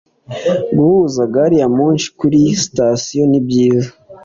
[0.77, 3.89] Guhuza gari ya moshi kuriyi sitasiyo ni byiza.